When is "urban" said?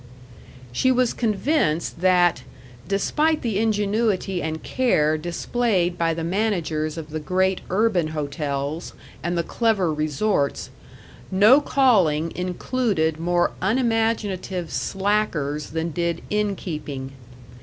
7.69-8.07